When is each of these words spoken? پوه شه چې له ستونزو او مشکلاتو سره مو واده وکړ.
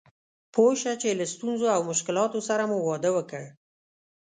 پوه 0.53 0.73
شه 0.81 0.93
چې 1.01 1.09
له 1.19 1.25
ستونزو 1.33 1.65
او 1.75 1.81
مشکلاتو 1.91 2.39
سره 2.49 2.63
مو 2.69 2.77
واده 2.87 3.09
وکړ. 3.13 3.43